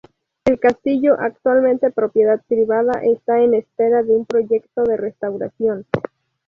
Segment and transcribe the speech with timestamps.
[0.45, 5.85] El castillo, actualmente propiedad privada, está en espera de un proyecto de restauración.